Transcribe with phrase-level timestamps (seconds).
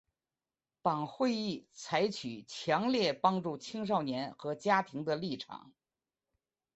[0.81, 5.71] 党会议采取强烈帮助青少年和家庭的立场。